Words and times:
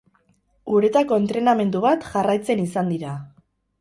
Uretako 0.77 1.19
entrenamendu 1.23 1.81
bat 1.85 2.07
jarraitzen 2.15 2.65
izan 2.67 2.91
dira. 2.95 3.13